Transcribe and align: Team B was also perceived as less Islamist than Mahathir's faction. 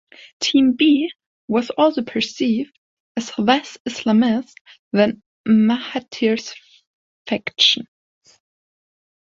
Team 0.39 0.73
B 0.75 1.13
was 1.47 1.69
also 1.69 2.01
perceived 2.01 2.75
as 3.15 3.37
less 3.37 3.77
Islamist 3.87 4.55
than 4.91 5.21
Mahathir's 5.47 6.55
faction. 7.29 7.85